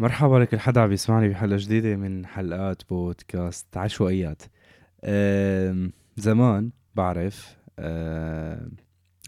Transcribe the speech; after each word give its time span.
مرحبا 0.00 0.36
لكل 0.36 0.60
حدا 0.60 0.80
عم 0.80 0.92
يسمعني 0.92 1.28
بحلقة 1.28 1.56
جديدة 1.56 1.96
من 1.96 2.26
حلقات 2.26 2.82
بودكاست 2.88 3.76
عشوائيات. 3.76 4.42
زمان 6.16 6.70
بعرف 6.94 7.56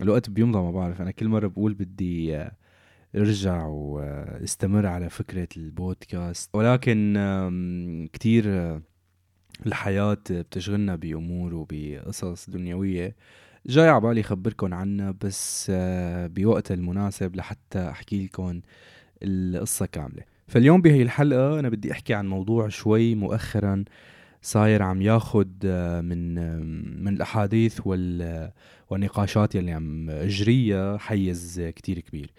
الوقت 0.00 0.30
بيمضى 0.30 0.58
ما 0.58 0.70
بعرف 0.70 1.00
أنا 1.00 1.10
كل 1.10 1.28
مرة 1.28 1.46
بقول 1.46 1.74
بدي 1.74 2.36
أه، 2.36 2.52
أرجع 3.16 3.66
واستمر 3.66 4.86
على 4.86 5.10
فكرة 5.10 5.48
البودكاست. 5.56 6.50
ولكن 6.54 7.18
كتير 8.12 8.44
أه، 8.48 8.82
الحياة 9.66 10.18
بتشغلنا 10.30 10.96
بأمور 10.96 11.54
وبقصص 11.54 12.50
دنيوية. 12.50 13.16
جاي 13.66 13.88
عبالي 13.88 14.22
خبركن 14.22 14.72
عنها 14.72 15.14
بس 15.24 15.66
أه، 15.74 16.26
بوقت 16.26 16.72
المناسب 16.72 17.36
لحتى 17.36 17.88
أحكي 17.90 18.24
لكم 18.24 18.60
القصة 19.22 19.86
كاملة. 19.86 20.31
فاليوم 20.52 20.82
بهي 20.82 21.02
الحلقة 21.02 21.58
أنا 21.58 21.68
بدي 21.68 21.92
أحكي 21.92 22.14
عن 22.14 22.28
موضوع 22.28 22.68
شوي 22.68 23.14
مؤخرا 23.14 23.84
صاير 24.42 24.82
عم 24.82 25.02
ياخد 25.02 25.52
آه، 25.64 26.00
من 26.00 26.38
آه، 26.38 26.56
من 27.02 27.08
الأحاديث 27.14 27.80
وال 27.84 28.50
والنقاشات 28.90 29.54
يلي 29.54 29.72
عم 29.72 30.10
أجريها 30.10 30.98
حيز 30.98 31.60
كتير 31.76 31.98
كبير. 31.98 32.30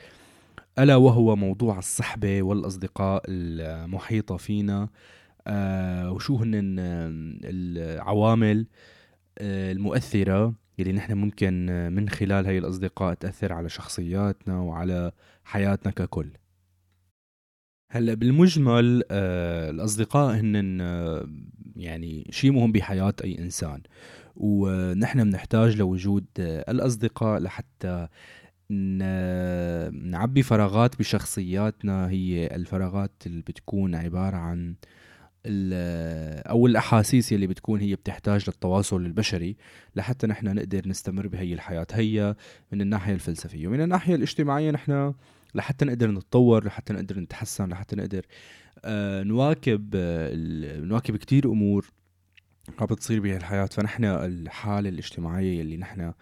ألا 0.79 0.95
وهو 0.95 1.35
موضوع 1.35 1.77
الصحبة 1.79 2.43
والأصدقاء 2.43 3.23
المحيطة 3.27 4.37
فينا 4.37 4.89
آه، 5.47 6.11
وشو 6.11 6.35
هن 6.35 6.79
آه، 6.79 7.09
العوامل 7.43 8.67
آه، 9.37 9.71
المؤثرة 9.71 10.53
يلي 10.79 10.91
نحن 10.93 11.13
ممكن 11.13 11.67
آه، 11.69 11.89
من 11.89 12.09
خلال 12.09 12.45
هاي 12.45 12.57
الأصدقاء 12.57 13.13
تأثر 13.13 13.53
على 13.53 13.69
شخصياتنا 13.69 14.59
وعلى 14.59 15.11
حياتنا 15.43 15.91
ككل. 15.91 16.29
هلا 17.95 18.13
بالمجمل 18.13 19.03
آه 19.11 19.69
الأصدقاء 19.69 20.35
هن 20.35 20.81
آه 20.81 21.27
يعني 21.75 22.27
شيء 22.31 22.51
مهم 22.51 22.71
بحياة 22.71 23.13
أي 23.23 23.39
إنسان 23.39 23.81
ونحن 24.35 25.23
بنحتاج 25.23 25.77
لوجود 25.77 26.25
آه 26.39 26.71
الأصدقاء 26.71 27.39
لحتى 27.39 28.07
نعبي 29.91 30.43
فراغات 30.43 30.99
بشخصياتنا. 30.99 32.09
هي 32.09 32.47
الفراغات 32.47 33.11
اللي 33.25 33.41
بتكون 33.41 33.95
عبارة 33.95 34.37
عن 34.37 34.75
أو 35.45 36.67
الأحاسيس 36.67 37.33
اللي 37.33 37.47
بتكون 37.47 37.79
هي 37.79 37.95
بتحتاج 37.95 38.43
للتواصل 38.47 39.05
البشري 39.05 39.55
لحتى 39.95 40.27
نحن 40.27 40.55
نقدر 40.55 40.87
نستمر 40.87 41.27
بهي 41.27 41.53
الحياة. 41.53 41.87
هي 41.91 42.35
من 42.71 42.81
الناحية 42.81 43.13
الفلسفية 43.13 43.67
ومن 43.67 43.81
الناحية 43.81 44.15
الاجتماعية 44.15 44.71
نحن 44.71 45.13
لحتى 45.55 45.85
نقدر 45.85 46.11
نتطور 46.11 46.65
لحتى 46.65 46.93
نقدر 46.93 47.19
نتحسن 47.19 47.69
لحتى 47.69 47.95
نقدر 47.95 48.25
آه 48.85 49.23
نواكب 49.23 49.91
آه 49.95 50.35
نواكب 50.77 51.15
كتير 51.15 51.51
أمور 51.51 51.91
عم 52.79 52.85
بتصير 52.85 53.19
بهالحياة 53.19 53.65
فنحن 53.65 54.05
الحالة 54.05 54.89
الاجتماعية 54.89 55.61
اللي 55.61 55.77
نحن 55.77 56.13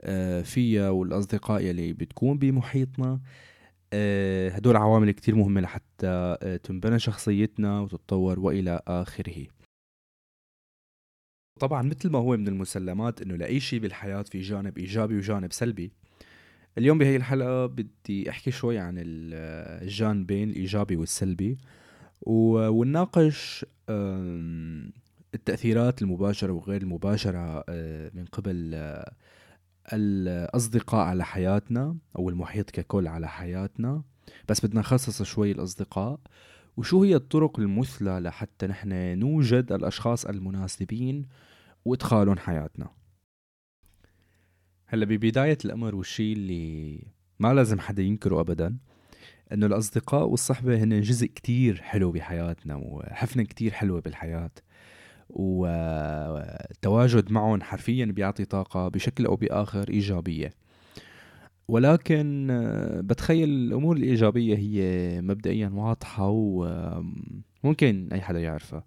آه 0.00 0.42
فيها 0.42 0.90
والأصدقاء 0.90 1.62
يلي 1.62 1.92
بتكون 1.92 2.38
بمحيطنا 2.38 3.20
هدول 4.52 4.76
عوامل 4.76 5.10
كتير 5.10 5.34
مهمة 5.34 5.60
لحتى 5.60 6.36
تنبنى 6.62 6.98
شخصيتنا 6.98 7.80
وتتطور 7.80 8.40
وإلى 8.40 8.80
آخره. 8.86 9.46
طبعا 11.60 11.82
مثل 11.82 12.10
ما 12.10 12.18
هو 12.18 12.36
من 12.36 12.48
المسلمات 12.48 13.22
إنه 13.22 13.36
لأي 13.36 13.60
شيء 13.60 13.78
بالحياة 13.80 14.22
في 14.22 14.40
جانب 14.40 14.78
إيجابي 14.78 15.16
وجانب 15.16 15.52
سلبي 15.52 15.92
اليوم 16.78 16.98
بهي 16.98 17.16
الحلقة 17.16 17.66
بدي 17.66 18.30
أحكي 18.30 18.50
شوي 18.50 18.78
عن 18.78 18.94
ال- 18.98 19.82
الجانبين 19.82 20.50
الإيجابي 20.50 20.96
والسلبي 20.96 21.58
ونناقش 22.22 23.66
التأثيرات 25.34 26.02
المباشرة 26.02 26.52
وغير 26.52 26.82
المباشرة 26.82 27.64
أه، 27.68 28.10
من 28.14 28.24
قبل 28.24 28.70
أه، 28.74 29.12
الأصدقاء 29.92 31.06
على 31.06 31.24
حياتنا 31.24 31.96
أو 32.18 32.28
المحيط 32.28 32.70
ككل 32.70 33.06
على 33.08 33.28
حياتنا. 33.28 34.02
بس 34.48 34.66
بدنا 34.66 34.80
نخصص 34.80 35.22
شوي 35.22 35.50
الأصدقاء. 35.52 36.20
وشو 36.76 37.02
هي 37.02 37.14
الطرق 37.16 37.60
المثلى 37.60 38.20
لحتى 38.20 38.66
نحن 38.66 39.18
نوجد 39.18 39.72
الأشخاص 39.72 40.26
المناسبين 40.26 41.26
وإدخالهم 41.84 42.38
حياتنا؟ 42.38 42.88
هلا 44.94 45.04
ببداية 45.04 45.58
الأمر 45.64 45.94
والشي 45.94 46.32
اللي 46.32 46.98
ما 47.38 47.54
لازم 47.54 47.80
حدا 47.80 48.02
ينكره 48.02 48.40
أبدا 48.40 48.76
إنه 49.52 49.66
الأصدقاء 49.66 50.28
والصحبة 50.28 50.82
هن 50.84 51.00
جزء 51.00 51.26
كتير 51.26 51.80
حلو 51.82 52.12
بحياتنا 52.12 52.76
وحفنة 52.76 53.42
كتير 53.42 53.72
حلوة 53.72 54.00
بالحياة 54.00 54.50
والتواجد 55.30 56.12
معهم 57.32 57.62
حرفيا 57.62 58.04
بيعطي 58.04 58.44
طاقة 58.44 58.88
بشكل 58.88 59.26
أو 59.26 59.36
بآخر 59.36 59.88
إيجابية. 59.88 60.50
ولكن 61.68 62.46
بتخيل 63.04 63.48
الأمور 63.48 63.96
الإيجابية 63.96 64.56
هي 64.56 65.20
مبدئيا 65.20 65.68
واضحة 65.68 66.28
وممكن 66.28 68.08
أي 68.12 68.20
حدا 68.20 68.40
يعرفها. 68.40 68.84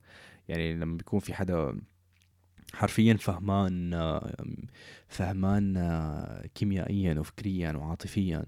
يعني 0.48 0.74
لما 0.74 0.98
بيكون 0.98 1.20
في 1.20 1.34
حدا 1.34 1.80
حرفيا 2.74 3.14
فهمان 3.14 3.92
فهمان 5.08 5.78
آه، 5.78 6.48
كيميائيا 6.56 7.20
وفكريا 7.20 7.72
وعاطفيا. 7.72 8.46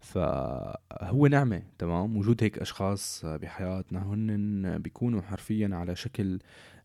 فهو 0.00 1.26
نعمة 1.26 1.62
تمام؟ 1.78 2.16
وجود 2.16 2.42
هيك 2.42 2.58
أشخاص 2.58 3.24
بحياتنا 3.24 4.02
هن 4.02 4.78
بيكونوا 4.78 5.22
حرفيا 5.22 5.70
على 5.72 5.96
شكل 5.96 6.38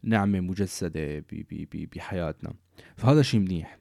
نعمة 0.04 0.40
مجسدة 0.40 1.24
بحياتنا. 1.96 2.54
فهذا 2.96 3.22
شيء 3.22 3.40
منيح. 3.40 3.80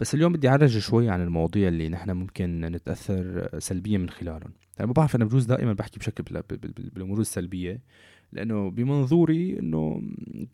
بس 0.00 0.14
اليوم 0.14 0.32
بدي 0.32 0.48
أعرج 0.48 0.78
شوي 0.78 1.10
عن 1.10 1.22
المواضيع 1.22 1.68
اللي 1.68 1.88
نحن 1.88 2.10
ممكن 2.10 2.60
نتأثر 2.60 3.48
سلبيا 3.58 3.98
من 3.98 4.10
خلالهم. 4.10 4.52
أنا 4.80 4.86
ما 4.86 4.92
بعرف 4.92 5.16
أنا 5.16 5.24
بجوز 5.24 5.44
دائما 5.44 5.72
بحكي 5.72 5.98
بشكل 5.98 6.24
بال- 6.24 6.42
بال- 6.42 6.72
بال- 6.72 6.90
بالأمور 6.90 7.20
السلبية. 7.20 7.80
لأنه 8.32 8.70
بمنظوري 8.70 9.58
إنه 9.58 10.02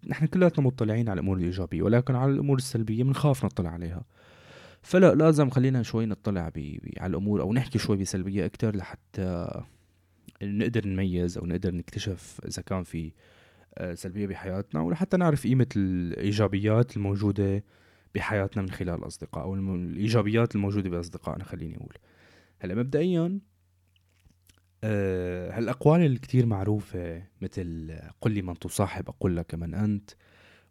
نحن 0.06 0.26
كلياتنا 0.26 0.64
مطلعين 0.64 1.08
على 1.08 1.20
الأمور 1.20 1.36
الإيجابية 1.36 1.82
ولكن 1.82 2.14
على 2.14 2.32
الأمور 2.32 2.56
السلبية 2.56 3.04
بنخاف 3.04 3.44
نطلع 3.44 3.70
عليها. 3.70 4.04
فلا 4.82 5.14
لازم 5.14 5.50
خلينا 5.50 5.82
شوي 5.82 6.06
نطلع 6.06 6.48
ب... 6.48 6.52
ب... 6.58 6.88
على 6.98 7.10
الأمور 7.10 7.40
أو 7.40 7.52
نحكي 7.52 7.78
شوي 7.78 7.96
بسلبية 7.96 8.46
أكتر 8.46 8.76
لحتى 8.76 9.62
نقدر 10.42 10.88
نميز 10.88 11.38
أو 11.38 11.46
نقدر 11.46 11.74
نكتشف 11.74 12.40
إذا 12.46 12.62
كان 12.62 12.82
في 12.82 13.12
آه، 13.78 13.94
سلبية 13.94 14.26
بحياتنا 14.26 14.80
ولحتى 14.80 15.16
نعرف 15.16 15.44
قيمة 15.44 15.66
الإيجابيات 15.76 16.96
الموجودة 16.96 17.64
بحياتنا 18.14 18.62
من 18.62 18.70
خلال 18.70 18.94
الأصدقاء 18.94 19.44
أو 19.44 19.54
الم... 19.54 19.74
الإيجابيات 19.74 20.54
الموجودة 20.54 20.90
بأصدقائنا 20.90 21.44
خليني 21.44 21.76
أقول. 21.76 21.94
هلأ 22.60 22.74
مبدئيا 22.74 23.38
آه، 24.84 25.58
هالأقوال 25.58 26.00
الكتير 26.00 26.46
معروفة 26.46 27.22
مثل 27.42 27.98
قل 28.20 28.32
لي 28.32 28.42
من 28.42 28.58
تصاحب 28.58 29.08
أقول 29.08 29.36
لك 29.36 29.54
من 29.54 29.74
أنت 29.74 30.10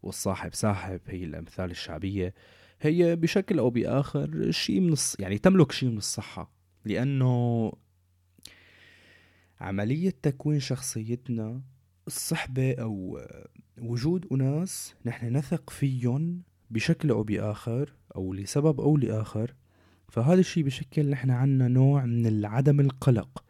والصاحب 0.04 0.54
ساحب 0.54 1.02
هي 1.08 1.24
الأمثال 1.24 1.72
الشعبية. 1.72 2.34
هي 2.82 3.16
بشكل 3.16 3.60
أو 3.60 3.70
بآخر 3.70 4.52
شيء 4.52 4.80
من 4.80 4.92
الص... 4.92 5.16
يعني 5.20 5.38
تملك 5.38 5.72
شيء 5.72 5.90
من 5.90 5.98
الصحة 5.98 6.52
لأنه 6.86 7.72
عملية 9.60 10.14
تكوين 10.22 10.60
شخصيتنا 10.60 11.62
الصحبة 12.08 12.74
أو 12.74 13.22
وجود 13.82 14.28
أناس 14.32 14.96
نحن 15.06 15.38
نثق 15.38 15.70
فيهم 15.70 16.42
بشكل 16.70 17.10
أو 17.10 17.24
بآخر 17.24 17.94
أو 18.16 18.34
لسبب 18.34 18.82
أو 18.82 18.98
لآخر 18.98 19.56
فهذا 20.10 20.40
الشيء 20.40 20.64
بشكل 20.64 21.10
نحن 21.10 21.32
عنا 21.32 21.68
نوع 21.68 22.06
من 22.06 22.46
عدم 22.46 22.80
القلق. 22.80 23.44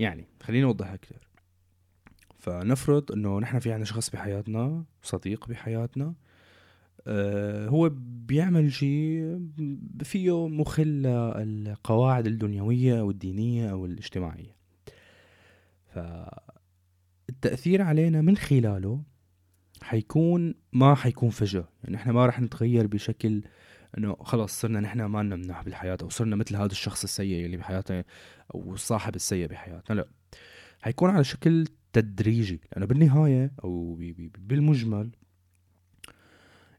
يعني 0.00 0.26
خليني 0.42 0.64
أوضح 0.64 0.90
أكثر 0.90 1.28
فنفرض 2.38 3.12
إنه 3.12 3.38
نحن 3.40 3.58
في 3.58 3.72
عنا 3.72 3.84
شخص 3.84 4.10
بحياتنا 4.10 4.84
صديق 5.02 5.48
بحياتنا 5.48 6.14
آه 7.06 7.68
هو 7.68 7.90
بيعمل 8.26 8.72
شيء 8.72 9.40
فيه 10.02 10.48
مخل 10.48 11.06
القواعد 11.06 12.26
الدنيوية 12.26 13.00
أو 13.00 13.10
الدينية 13.10 13.70
أو 13.70 13.86
الاجتماعية. 13.86 14.56
فالتأثير 17.28 17.82
علينا 17.82 18.20
من 18.20 18.36
خلاله 18.36 19.02
حيكون 19.82 20.54
ما 20.72 20.94
حيكون 20.94 21.30
فجأة. 21.30 21.68
يعني 21.84 21.96
إحنا 21.96 22.12
ما 22.12 22.26
رح 22.26 22.40
نتغير 22.40 22.86
بشكل 22.86 23.42
إنه 23.98 24.16
خلص 24.20 24.60
صرنا 24.60 24.80
نحن 24.80 25.02
ما 25.04 25.22
لنا 25.22 25.36
مناح 25.36 25.62
بالحياة 25.62 25.98
أو 26.02 26.08
صرنا 26.08 26.36
مثل 26.36 26.56
هذا 26.56 26.66
الشخص 26.72 27.02
السيء 27.02 27.44
اللي 27.46 27.56
بحياتنا 27.56 28.04
أو 28.54 28.74
الصاحب 28.74 29.16
السيء 29.16 29.46
بحياتنا 29.46 29.94
لا 29.94 30.08
حيكون 30.80 31.10
على 31.10 31.24
شكل 31.24 31.66
تدريجي 31.92 32.60
لأنه 32.72 32.86
بالنهاية 32.86 33.52
أو 33.64 33.94
بالمجمل 34.38 35.10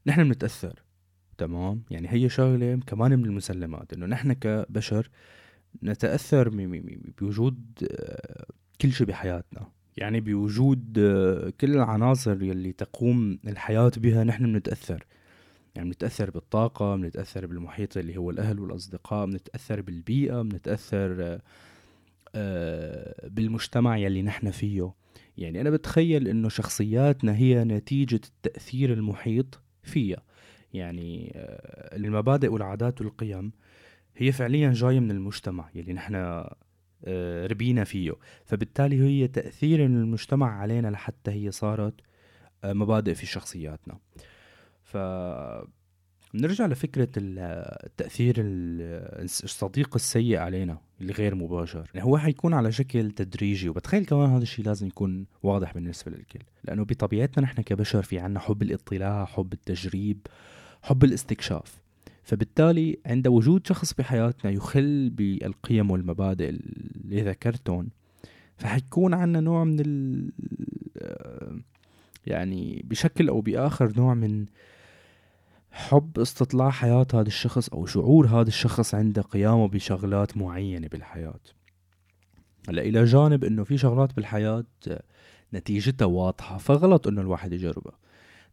نحن 0.06 0.24
بنتأثر 0.24 0.82
تمام؟ 1.38 1.82
يعني 1.90 2.12
هي 2.12 2.28
شغلة 2.28 2.80
كمان 2.86 3.18
من 3.18 3.24
المسلمات 3.24 3.92
إنه 3.92 4.06
نحن 4.06 4.32
كبشر 4.32 5.08
م- 6.50 7.12
بوجود 7.20 7.60
آه، 7.92 8.46
كل 8.80 8.92
شيء 8.92 9.06
بحياتنا. 9.06 9.68
يعني 9.96 10.20
بوجود 10.20 10.98
آه، 10.98 11.52
كل 11.60 11.70
العناصر 11.74 12.42
يلي 12.42 12.72
تقوم 12.72 13.38
الحياة 13.46 13.92
بها 13.96 14.24
نحن 14.24 14.52
بنتأثر. 14.52 15.06
يعني 15.74 15.88
بنتأثر 15.88 16.30
بالطاقة 16.30 16.96
بنتأثر 16.96 17.46
بالمحيط 17.46 17.96
اللي 17.96 18.16
هو 18.16 18.30
الأهل 18.30 18.60
والأصدقاء 18.60 19.26
بنتأثر 19.26 19.80
بالبيئة 19.80 20.42
بنتأثر 20.42 21.40
آه، 22.34 23.28
بالمجتمع 23.28 23.96
يلي 23.96 24.22
نحن 24.22 24.50
فيه. 24.50 24.92
يعني 25.38 25.60
أنا 25.60 25.70
بتخيل 25.70 26.28
إنه 26.28 26.48
شخصياتنا 26.48 27.36
هي 27.36 27.64
نتيجة 27.64 28.20
التأثير 28.24 28.92
المحيط 28.92 29.60
فيها. 29.82 30.22
يعني 30.74 31.32
آه، 31.36 31.96
المبادئ 31.96 32.48
والعادات 32.48 33.00
والقيم 33.00 33.52
هي 34.16 34.32
فعليا 34.32 34.72
جاية 34.72 35.00
من 35.00 35.10
المجتمع 35.10 35.70
يلي 35.74 35.92
نحن 35.92 36.14
آه، 37.04 37.46
ربينا 37.46 37.84
فيه. 37.84 38.12
فبالتالي 38.44 39.02
هي 39.02 39.28
تأثير 39.28 39.84
المجتمع 39.86 40.60
علينا 40.60 40.88
لحتى 40.88 41.30
هي 41.30 41.50
صارت 41.50 41.94
مبادئ 42.64 43.14
في 43.14 43.26
شخصياتنا. 43.26 43.98
ف 44.82 44.96
نرجع 46.34 46.66
لفكرة 46.66 47.08
التأثير 47.16 48.34
الصديق 48.38 49.94
السيء 49.94 50.36
علينا 50.36 50.78
اللي 51.00 51.12
غير 51.12 51.34
مباشر. 51.34 51.90
يعني 51.94 52.06
هو 52.06 52.18
حيكون 52.18 52.54
على 52.54 52.72
شكل 52.72 53.10
تدريجي 53.10 53.68
وبتخيل 53.68 54.04
كمان 54.04 54.30
هذا 54.30 54.42
الشيء 54.42 54.64
لازم 54.64 54.86
يكون 54.86 55.26
واضح 55.42 55.74
بالنسبة 55.74 56.12
للكل. 56.12 56.40
لأنه 56.64 56.84
بطبيعتنا 56.84 57.44
نحن 57.44 57.62
كبشر 57.62 58.02
في 58.02 58.18
عنا 58.18 58.40
حب 58.40 58.62
الاطلاع 58.62 59.24
حب 59.24 59.52
التجريب 59.52 60.18
حب 60.82 61.04
الاستكشاف. 61.04 61.82
فبالتالي 62.22 62.98
عند 63.06 63.28
وجود 63.28 63.66
شخص 63.66 63.92
بحياتنا 63.94 64.50
يخل 64.50 65.10
بالقيم 65.10 65.90
والمبادئ 65.90 66.48
اللي 66.48 67.22
ذكرتهم 67.22 67.88
فحيكون 68.56 69.14
عنا 69.14 69.40
نوع 69.40 69.64
من 69.64 69.80
ال 69.80 70.32
يعني 72.26 72.82
بشكل 72.84 73.28
أو 73.28 73.40
بآخر 73.40 73.92
نوع 73.96 74.14
من 74.14 74.46
حب 75.70 76.18
استطلاع 76.18 76.70
حياة 76.70 77.06
هذا 77.14 77.26
الشخص 77.26 77.68
أو 77.68 77.86
شعور 77.86 78.26
هذا 78.26 78.48
الشخص 78.48 78.94
عند 78.94 79.20
قيامه 79.20 79.68
بشغلات 79.68 80.36
معينة 80.36 80.88
بالحياة. 80.88 81.40
هلأ 82.68 82.82
إلى 82.82 83.04
جانب 83.04 83.44
إنه 83.44 83.64
في 83.64 83.78
شغلات 83.78 84.16
بالحياة 84.16 84.64
نتيجتها 85.54 86.04
واضحة 86.04 86.58
فغلط 86.58 87.08
إنه 87.08 87.20
الواحد 87.20 87.52
يجربها. 87.52 87.98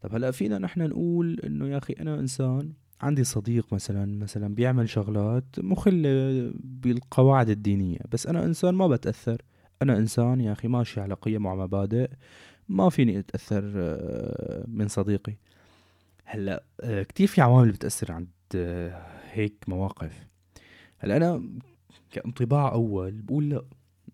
طب 0.02 0.16
هلأ 0.16 0.32
فينا 0.32 0.58
نحن 0.58 0.82
نقول 0.82 1.40
إنه 1.46 1.68
يا 1.68 1.78
أخي 1.78 1.94
أنا 1.94 2.20
إنسان 2.20 2.74
عندي 3.02 3.24
صديق 3.24 3.74
مثلا 3.74 4.20
مثلا 4.20 4.56
بيعمل 4.56 4.90
شغلات 4.90 5.46
مخلة 5.58 6.52
بالقواعد 6.56 7.50
الدينية 7.50 8.00
بس 8.12 8.28
أنا 8.28 8.46
إنسان 8.46 8.76
ما 8.76 8.88
بتأثر. 8.88 9.42
أنا 9.82 9.98
إنسان 9.98 10.42
يا 10.42 10.52
أخي 10.52 10.68
ماشي 10.68 11.02
على 11.02 11.14
قيم 11.14 11.46
ومبادئ 11.46 12.10
ما 12.70 12.90
فيني 12.90 13.20
أتأثر 13.20 13.74
آه، 13.76 14.66
من 14.68 14.88
صديقي. 14.88 15.36
هلأ 16.26 16.64
آه، 16.82 17.04
كتير 17.04 17.28
في 17.28 17.42
عوامل 17.42 17.72
بتأثر 17.72 18.12
عند 18.12 18.28
آه، 18.56 19.08
هيك 19.32 19.56
مواقف. 19.68 20.28
هلأ 20.98 21.18
أنا 21.18 21.50
كانطباع 22.12 22.72
أول 22.72 23.22
بقول 23.22 23.50
لأ 23.50 23.64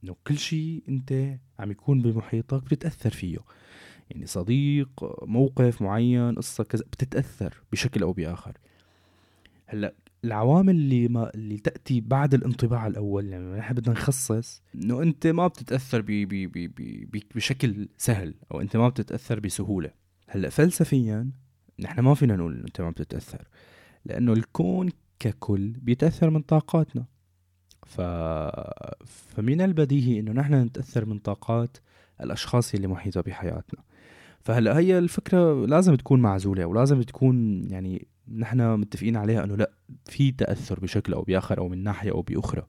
إنه 0.03 0.15
كل 0.27 0.37
شيء 0.37 0.83
أنت 0.89 1.37
عم 1.59 1.71
يكون 1.71 2.01
بمحيطك 2.01 2.63
بتتأثر 2.63 3.09
فيه. 3.09 3.37
يعني 4.09 4.25
صديق 4.25 4.89
موقف 5.23 5.81
معين 5.81 6.35
قصة 6.35 6.63
كذا 6.63 6.83
بتتأثر 6.83 7.61
بشكل 7.71 8.01
أو 8.03 8.13
بآخر. 8.13 8.57
هلأ 9.65 9.93
العوامل 10.25 10.75
اللي 10.75 11.07
ما 11.07 11.31
اللي 11.35 11.57
تأتي 11.57 12.01
بعد 12.01 12.33
الانطباع 12.33 12.87
الأول 12.87 13.25
يعني 13.29 13.57
نحن 13.57 13.73
بدنا 13.73 13.93
نخصص 13.93 14.61
إنه 14.75 15.01
أنت 15.01 15.27
ما 15.27 15.47
بتتأثر 15.47 16.01
بي 16.01 16.25
بي 16.25 16.47
بي 16.47 16.67
بي 16.67 17.27
بشكل 17.35 17.89
سهل 17.97 18.33
أو 18.51 18.61
أنت 18.61 18.77
ما 18.77 18.89
بتتأثر 18.89 19.39
بسهولة. 19.39 19.91
هلأ 20.29 20.49
فلسفيا 20.49 21.31
نحن 21.79 21.99
ما 22.01 22.13
فينا 22.13 22.35
نقول 22.35 22.59
أنت 22.59 22.81
ما 22.81 22.89
بتتأثر 22.89 23.47
لأنه 24.05 24.33
الكون 24.33 24.89
ككل 25.19 25.67
بيتأثر 25.69 26.29
من 26.29 26.41
طاقاتنا. 26.41 27.05
ف... 27.85 28.01
فمن 29.05 29.61
البديهي 29.61 30.19
إنه 30.19 30.31
نحن 30.31 30.53
نتأثر 30.53 31.05
من 31.05 31.19
طاقات 31.19 31.77
الأشخاص 32.21 32.73
اللي 32.73 32.87
محيطة 32.87 33.21
بحياتنا. 33.21 33.83
فهلأ 34.41 34.77
هي 34.79 34.97
الفكرة 34.97 35.65
لازم 35.65 35.95
تكون 35.95 36.19
معزولة 36.19 36.65
ولازم 36.65 37.01
تكون 37.01 37.63
يعني 37.71 38.07
نحن 38.27 38.75
متفقين 38.79 39.17
عليها 39.17 39.43
إنه 39.43 39.55
لا 39.55 39.71
في 40.05 40.31
تأثر 40.31 40.79
بشكل 40.79 41.13
أو 41.13 41.21
بآخر 41.21 41.57
أو 41.57 41.67
من 41.67 41.83
ناحية 41.83 42.11
أو 42.11 42.21
بأخرى. 42.21 42.67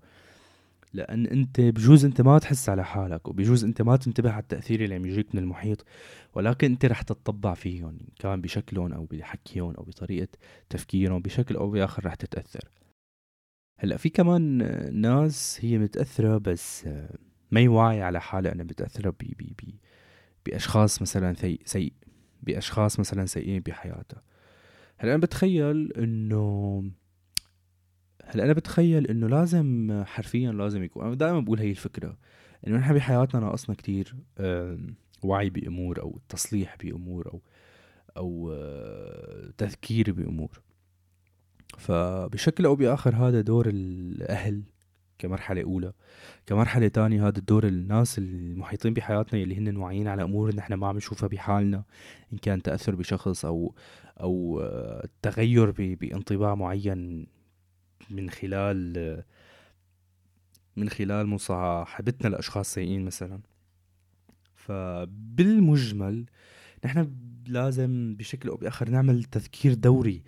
لأن 0.92 1.26
أنت 1.26 1.60
بجوز 1.60 2.04
أنت 2.04 2.20
ما 2.20 2.38
تحس 2.38 2.68
على 2.68 2.84
حالك 2.84 3.28
وبجوز 3.28 3.64
أنت 3.64 3.82
ما 3.82 3.96
تنتبه 3.96 4.30
على 4.30 4.42
التأثير 4.42 4.84
اللي 4.84 4.94
عم 4.94 5.06
يجيك 5.06 5.34
من 5.34 5.42
المحيط 5.42 5.84
ولكن 6.34 6.70
أنت 6.70 6.84
رح 6.84 7.02
تتطبع 7.02 7.54
فيهم 7.54 7.98
كان 8.18 8.40
بشكلهم 8.40 8.92
أو 8.92 9.04
بحكيهم 9.04 9.74
أو 9.74 9.84
بطريقة 9.84 10.28
تفكيرهم 10.70 11.22
بشكل 11.22 11.56
أو 11.56 11.70
بآخر 11.70 12.06
رح 12.06 12.14
تتأثر. 12.14 12.68
هلأ 13.78 13.96
في 13.96 14.08
كمان 14.08 14.42
ناس 15.00 15.58
هي 15.62 15.78
متأثرة 15.78 16.38
بس 16.38 16.88
ما 17.50 17.60
يوعي 17.60 18.02
على 18.02 18.20
حالها 18.20 18.52
إنها 18.52 18.64
متاثره 18.64 19.14
بي 19.20 19.34
بي 19.38 19.54
بي 19.58 19.74
بأشخاص 20.46 21.02
مثلا 21.02 21.34
سيء 21.64 21.92
بأشخاص 22.42 23.00
مثلا 23.00 23.26
سيئين 23.26 23.60
بحياتها. 23.60 24.22
هلا 24.98 25.14
أنا 25.14 25.20
بتخيل 25.20 25.92
إنه 25.92 26.84
هلا 28.24 28.44
أنا 28.44 28.52
بتخيل 28.52 29.06
إنه 29.06 29.28
لازم 29.28 30.02
حرفيا 30.06 30.52
لازم 30.52 30.82
يكون 30.82 31.04
أنا 31.06 31.14
دائما 31.14 31.40
بقول 31.40 31.58
هي 31.60 31.70
الفكرة 31.70 32.18
إنه 32.66 32.76
نحن 32.76 32.94
بحياتنا 32.94 33.40
ناقصنا 33.40 33.76
كتير 33.76 34.16
وعي 35.22 35.50
بأمور 35.50 36.00
أو 36.02 36.20
تصليح 36.28 36.76
بأمور 36.82 37.28
أو 37.28 37.42
أو 38.16 38.52
آه، 38.52 39.52
تذكير 39.58 40.12
بأمور. 40.12 40.60
فبشكل 41.78 42.64
أو 42.64 42.76
بآخر 42.76 43.14
هذا 43.16 43.40
دور 43.40 43.68
الأهل 43.68 44.62
كمرحلة 45.18 45.62
أولى. 45.62 45.92
كمرحلة 46.46 46.88
تانية 46.88 47.28
هذا 47.28 47.38
الدور 47.38 47.66
الناس 47.66 48.18
المحيطين 48.18 48.94
بحياتنا 48.94 49.42
اللي 49.42 49.56
هن 49.56 49.76
واعيين 49.76 50.08
على 50.08 50.22
أمور 50.22 50.54
نحن 50.54 50.74
ما 50.74 50.86
عم 50.86 50.96
نشوفها 50.96 51.28
بحالنا 51.28 51.84
إن 52.32 52.38
كان 52.38 52.62
تأثر 52.62 52.94
بشخص 52.94 53.44
أو 53.44 53.74
أو 54.20 54.60
آه، 54.62 55.08
تغير 55.22 55.70
بانطباع 55.70 56.54
معين 56.54 57.26
من 58.10 58.30
خلال 58.30 59.22
من 60.76 60.88
خلال 60.88 61.26
مصاحبتنا 61.26 62.28
لأشخاص 62.28 62.74
سيئين 62.74 63.04
مثلا. 63.04 63.40
فبالمجمل 64.54 66.26
نحن 66.84 67.10
لازم 67.46 68.16
بشكل 68.18 68.48
أو 68.48 68.56
بآخر 68.56 68.88
نعمل 68.88 69.24
تذكير 69.24 69.74
دوري 69.74 70.22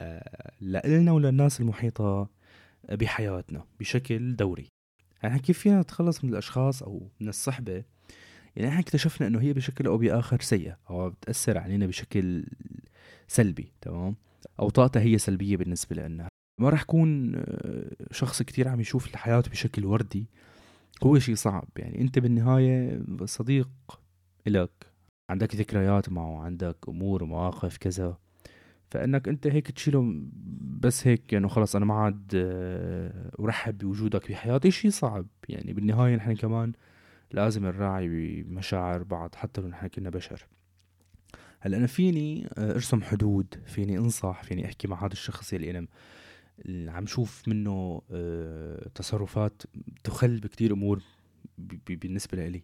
آه، 0.00 0.52
لنا 0.60 1.12
وللناس 1.12 1.60
المحيطة 1.60 2.30
بحياتنا 2.88 3.64
بشكل 3.80 4.36
دوري. 4.36 4.68
يعني 5.22 5.38
كيف 5.38 5.58
فينا 5.58 5.80
نتخلص 5.80 6.24
من 6.24 6.30
الأشخاص 6.30 6.82
أو 6.82 7.08
من 7.20 7.28
الصحبة؟ 7.28 7.84
يعني 8.56 8.68
إحنا 8.68 8.80
اكتشفنا 8.80 9.26
إنه 9.26 9.40
هي 9.40 9.52
بشكل 9.52 9.86
أو 9.86 9.98
بآخر 9.98 10.40
سيئة 10.40 10.78
أو 10.90 11.10
بتأثر 11.10 11.58
علينا 11.58 11.86
بشكل 11.86 12.46
سلبي 13.28 13.72
تمام؟ 13.80 14.16
أو 14.60 14.70
طاقتها 14.70 15.02
هي 15.02 15.18
سلبية 15.18 15.56
بالنسبة 15.56 15.96
لنا. 15.96 16.28
ما 16.60 16.68
راح 16.68 16.82
يكون 16.82 17.32
آه، 17.36 17.90
شخص 18.10 18.42
كتير 18.42 18.68
عم 18.68 18.80
يشوف 18.80 19.06
الحياة 19.06 19.40
بشكل 19.40 19.84
وردي 19.84 20.26
هو 21.02 21.18
شيء 21.18 21.34
صعب. 21.34 21.68
يعني 21.76 22.00
أنت 22.00 22.18
بالنهاية 22.18 23.02
صديق 23.24 23.70
إلك 24.46 24.86
عندك 25.30 25.54
ذكريات 25.54 26.08
معه 26.08 26.42
عندك 26.42 26.76
أمور 26.88 27.22
ومواقف 27.22 27.76
كذا. 27.76 28.18
فإنك 28.90 29.28
أنت 29.28 29.46
هيك 29.46 29.70
تشيله 29.70 30.14
بس 30.80 31.06
هيك 31.06 31.32
يعني 31.32 31.48
خلص 31.48 31.76
أنا 31.76 31.84
ما 31.84 31.94
عاد 31.94 32.32
آه، 32.34 33.30
أرحب 33.40 33.78
بوجودك 33.78 34.30
بحياتي 34.30 34.70
شيء 34.70 34.90
صعب 34.90 35.26
يعني 35.48 35.72
بالنهاية 35.72 36.16
نحن 36.16 36.36
كمان 36.36 36.72
لازم 37.32 37.66
نراعي 37.66 38.08
بمشاعر 38.42 39.02
بعض 39.02 39.34
حتى 39.34 39.60
لو 39.60 39.68
نحن 39.68 39.86
كنا 39.86 40.10
بشر. 40.10 40.46
هلأ 41.60 41.76
أنا 41.76 41.86
فيني 41.86 42.48
آه، 42.58 42.72
أرسم 42.72 43.02
حدود 43.02 43.54
فيني 43.66 43.98
أنصح 43.98 44.42
فيني 44.42 44.64
أحكي 44.66 44.88
مع 44.88 45.04
هذا 45.06 45.12
الشخص 45.12 45.52
اللي 45.52 45.70
أنا 45.70 45.86
عم 46.92 47.06
شوف 47.06 47.48
منه 47.48 48.02
آه، 48.10 48.88
تصرفات 48.94 49.62
تخل 50.04 50.40
بكتير 50.40 50.72
أمور 50.72 51.02
بالنسبة 51.88 52.48
لي 52.48 52.62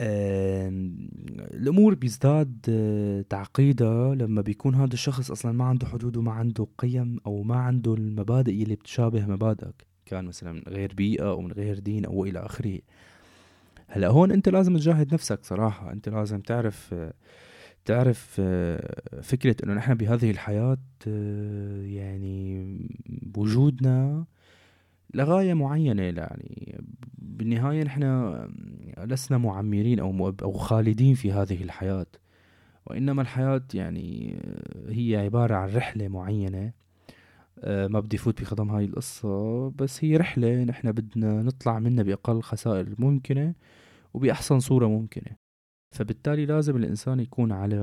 الأمور 0.00 1.94
بيزداد 1.94 2.66
آه، 2.68 3.24
تعقيدها 3.28 4.14
لما 4.14 4.42
بيكون 4.42 4.74
هذا 4.74 4.92
الشخص 4.92 5.30
أصلا 5.30 5.52
ما 5.52 5.64
عنده 5.64 5.86
حدود 5.86 6.16
وما 6.16 6.32
عنده 6.32 6.66
قيم 6.78 7.18
أو 7.26 7.42
ما 7.42 7.56
عنده 7.56 7.94
المبادئ 7.94 8.62
اللي 8.62 8.74
بتشابه 8.74 9.26
مبادئك 9.26 9.86
كان 10.06 10.24
مثلا 10.24 10.52
من 10.52 10.62
غير 10.68 10.94
بيئة 10.94 11.30
أو 11.30 11.40
من 11.40 11.52
غير 11.52 11.78
دين 11.78 12.04
أو 12.04 12.24
إلى 12.24 12.38
آخره. 12.38 12.78
هلأ 13.88 14.08
هون 14.08 14.32
أنت 14.32 14.48
لازم 14.48 14.76
تجاهد 14.76 15.14
نفسك 15.14 15.44
صراحة. 15.44 15.92
أنت 15.92 16.08
لازم 16.08 16.40
تعرف 16.40 16.94
آه، 16.94 17.12
تعرف 17.84 18.36
آه، 18.40 19.20
فكرة 19.22 19.56
إنه 19.64 19.74
نحن 19.74 19.94
بهذه 19.94 20.30
الحياة 20.30 20.78
يعني 21.82 22.76
بوجودنا 23.06 24.24
لغاية 25.14 25.54
معينة 25.54 26.02
يعني. 26.02 26.80
بالنهاية 27.18 27.82
نحن 27.84 28.04
لسنا 28.98 29.38
معمرين 29.38 30.00
أو 30.00 30.34
أو 30.42 30.52
خالدين 30.52 31.14
في 31.14 31.32
هذه 31.32 31.62
الحياة. 31.62 32.06
وإنما 32.86 33.22
الحياة 33.22 33.62
يعني 33.74 34.36
هي 34.88 35.16
عبارة 35.16 35.54
عن 35.54 35.68
رحلة 35.76 36.08
معينة. 36.08 36.72
آه، 37.64 37.86
ما 37.86 38.00
بدي 38.00 38.16
فوت 38.16 38.40
بخضم 38.42 38.70
هاي 38.70 38.84
القصة 38.84 39.70
بس 39.70 40.04
هي 40.04 40.16
رحلة 40.16 40.64
نحن 40.64 40.92
بدنا 40.92 41.42
نطلع 41.42 41.78
منها 41.78 42.04
بأقل 42.04 42.42
خسائر 42.42 42.94
ممكنة 42.98 43.54
وبأحسن 44.14 44.60
صورة 44.60 44.86
ممكنة. 44.86 45.36
فبالتالي 45.96 46.46
لازم 46.46 46.76
الإنسان 46.76 47.20
يكون 47.20 47.52
على 47.52 47.76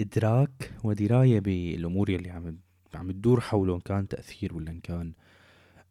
إدراك 0.00 0.72
ودراية 0.84 1.40
بالأمور 1.40 2.08
اللي 2.08 2.30
عم 2.30 2.58
عم 2.94 3.10
تدور 3.10 3.40
حوله 3.40 3.74
إن 3.74 3.80
كان 3.80 4.08
تأثير 4.08 4.54
ولا 4.54 4.70
إن 4.70 4.80
كان. 4.80 5.12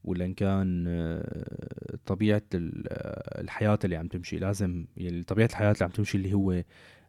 ولا 0.03 0.25
إن 0.25 0.33
كان 0.33 0.85
آه، 0.87 1.97
طبيعة 2.05 2.41
الحياة 2.53 3.79
اللي 3.83 3.95
عم 3.95 4.07
تمشي. 4.07 4.39
لازم 4.39 4.85
يعني 4.97 5.23
طبيعة 5.23 5.47
الحياة 5.47 5.71
اللي 5.71 5.83
عم 5.85 5.91
تمشي 5.91 6.17
اللي 6.17 6.33
هو 6.33 6.63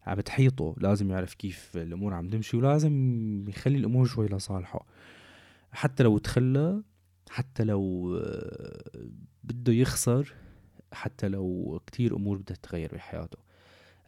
عم 0.06 0.20
تحيطه. 0.20 0.75
لازم 0.78 1.11
يعرف 1.11 1.34
كيف 1.34 1.76
الأمور 1.76 2.14
عم 2.14 2.28
تمشي 2.28 2.56
ولازم 2.56 3.44
يخلي 3.49 3.78
الأمور 3.78 4.06
شوي 4.06 4.26
لصالحه. 4.26 4.87
حتى 5.72 6.02
لو 6.02 6.18
تخلى 6.18 6.82
حتى 7.30 7.64
لو 7.64 8.14
آه، 8.25 9.08
بده 9.44 9.72
يخسر 9.72 10.34
حتى 10.92 11.28
لو 11.28 11.80
كتير 11.87 12.16
أمور 12.16 12.38
بدها 12.38 12.56
تتغير 12.56 12.94
بحياته. 12.94 13.38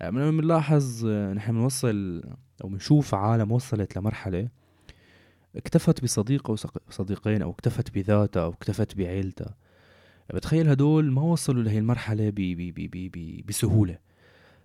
آه، 0.01 0.11
من 0.11 0.37
بنلاحظ 0.37 1.07
آه، 1.07 1.33
نحن 1.33 1.53
بنوصل 1.53 2.23
أو 2.65 2.69
بنشوف 2.69 3.15
عالم 3.15 3.53
وصلت 3.53 3.97
لمرحلة 3.97 4.49
اكتفت 5.57 6.03
بصديق 6.03 6.51
أو 6.51 6.57
صديقين 6.91 7.43
أو 7.43 7.51
اكتفت 7.51 7.95
بذاتها 7.95 8.43
أو 8.43 8.51
اكتفت 8.51 8.97
بعيلتها. 8.97 9.55
بتخيل 10.35 10.69
هدول 10.69 11.13
ما 11.13 11.23
وصلوا 11.23 11.63
لهي 11.63 11.79
المرحلة 11.79 12.31
بي 12.31 12.55
بي 12.55 12.73
بي 12.73 12.89
بي 12.89 13.09
بي 13.09 13.45
بسهولة. 13.49 13.99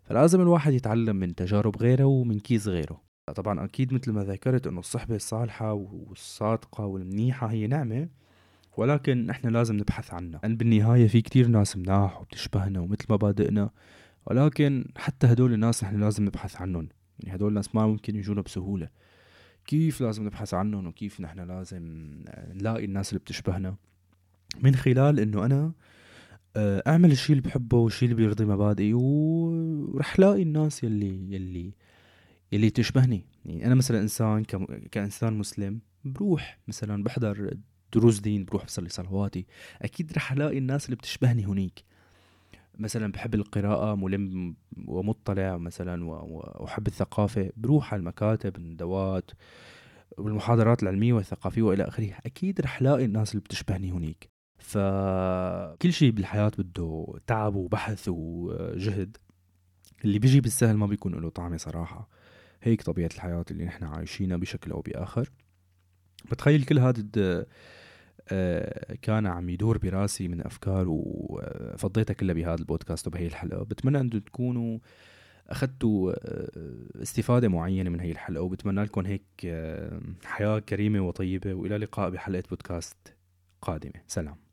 فلازم 0.03 0.41
الواحد 0.41 0.73
يتعلم 0.73 1.15
من 1.15 1.35
تجارب 1.35 1.77
غيره 1.77 2.05
ومن 2.05 2.39
كيس 2.39 2.67
غيره. 2.67 3.01
طبعا 3.35 3.65
أكيد 3.65 3.93
مثل 3.93 4.11
ما 4.11 4.23
ذكرت 4.23 4.67
أنه 4.67 4.79
الصحبة 4.79 5.15
الصالحة 5.15 5.73
والصادقة 5.73 6.85
والمنيحة 6.85 7.47
هي 7.47 7.67
نعمة 7.67 8.09
ولكن 8.77 9.25
نحن 9.25 9.47
لازم 9.47 9.75
نبحث 9.75 10.13
عنها. 10.13 10.39
لأن 10.43 10.57
بالنهاية 10.57 11.07
في 11.07 11.21
كتير 11.21 11.47
ناس 11.47 11.77
مناح 11.77 12.21
وبتشبهنا 12.21 12.79
ومثل 12.79 13.05
مبادئنا 13.09 13.69
ولكن 14.25 14.85
حتى 14.97 15.27
هدول 15.27 15.53
الناس 15.53 15.83
نحن 15.83 15.99
لازم 15.99 16.25
نبحث 16.25 16.61
عنهم. 16.61 16.89
يعني 17.19 17.35
هدول 17.35 17.49
الناس 17.49 17.75
ما 17.75 17.87
ممكن 17.87 18.15
يجونا 18.15 18.41
بسهولة. 18.41 18.89
كيف 19.69 20.01
لازم 20.01 20.23
نبحث 20.23 20.53
عنهم 20.53 20.87
وكيف 20.87 21.21
نحن 21.21 21.39
لازم 21.39 21.83
نلاقي 22.53 22.85
الناس 22.85 23.09
اللي 23.09 23.19
بتشبهنا. 23.19 23.75
من 24.61 24.75
خلال 24.75 25.19
إنه 25.19 25.45
أنا 25.45 25.71
آه، 26.55 26.83
أعمل 26.87 27.11
الشيء 27.11 27.35
اللي 27.37 27.49
بحبه 27.49 27.77
والشيء 27.77 28.09
اللي 28.09 28.21
بيرضي 28.21 28.45
مبادئي 28.45 28.93
ورح 28.93 30.19
لاقي 30.19 30.41
الناس 30.41 30.83
يلي 30.83 31.35
يلي 31.35 31.73
يلي 32.51 32.69
تشبهني. 32.69 33.25
يعني 33.45 33.65
أنا 33.65 33.75
مثلا 33.75 33.99
إنسان 33.99 34.43
كإنسان 34.91 35.33
مسلم 35.33 35.79
بروح 36.05 36.59
مثلا 36.67 37.03
بحضر 37.03 37.57
دروس 37.93 38.19
دين 38.19 38.45
بروح 38.45 38.65
بصلي 38.65 38.89
صلواتي 38.89 39.45
أكيد 39.81 40.13
رح 40.13 40.31
الاقي 40.31 40.57
الناس 40.57 40.85
اللي 40.85 40.95
بتشبهني 40.95 41.45
هنيك. 41.45 41.83
مثلا 42.79 43.11
بحب 43.11 43.35
القراءة 43.35 43.95
ملم 43.95 44.55
ومطلع 44.87 45.57
مثلا 45.57 46.05
وأحب 46.05 46.87
الثقافة. 46.87 47.51
بروح 47.57 47.93
على 47.93 47.99
المكاتب 47.99 48.55
الندوات 48.55 49.31
والمحاضرات 50.17 50.83
العلمية 50.83 51.13
والثقافية 51.13 51.61
وإلى 51.61 51.83
آخره. 51.83 52.17
أكيد 52.25 52.61
رح 52.61 52.81
لاقي 52.81 53.05
الناس 53.05 53.31
اللي 53.31 53.41
بتشبهني 53.41 53.91
هنيك 53.91 54.29
فكل 54.57 55.93
شيء 55.93 56.11
بالحياة 56.11 56.51
بده 56.57 57.19
تعب 57.27 57.55
وبحث 57.55 58.05
وجهد. 58.07 59.17
اللي 60.05 60.19
بيجي 60.19 60.41
بالسهل 60.41 60.77
ما 60.77 60.85
بيكون 60.85 61.15
له 61.15 61.29
طعمة 61.29 61.57
صراحة. 61.57 62.09
هيك 62.61 62.81
طبيعة 62.81 63.09
الحياة 63.15 63.45
اللي 63.51 63.65
نحن 63.65 63.83
عايشينها 63.83 64.37
بشكل 64.37 64.71
أو 64.71 64.81
بآخر. 64.81 65.31
بتخيل 66.31 66.63
كل 66.63 66.79
هذا 66.79 67.03
كان 69.01 69.27
عم 69.27 69.49
يدور 69.49 69.77
براسي 69.77 70.27
من 70.27 70.45
أفكار 70.45 70.85
وفضيتها 70.89 72.13
كلها 72.13 72.33
بهذا 72.33 72.59
البودكاست 72.59 73.07
وبهي 73.07 73.27
الحلقة. 73.27 73.63
بتمنى 73.63 73.99
أن 73.99 74.09
تكونوا 74.09 74.79
أخذتوا 75.49 76.11
آه، 76.11 77.01
استفادة 77.01 77.47
معينة 77.47 77.89
من 77.89 77.99
هي 77.99 78.11
الحلقة 78.11 78.41
وبتمنى 78.41 78.83
لكم 78.83 79.05
هيك 79.05 79.23
آه، 79.45 80.01
حياة 80.25 80.59
كريمة 80.59 80.99
وطيبة 80.99 81.53
وإلى 81.53 81.75
اللقاء 81.75 82.09
بحلقة 82.09 82.43
بودكاست 82.49 82.97
قادمة. 83.61 84.01
سلام. 84.07 84.48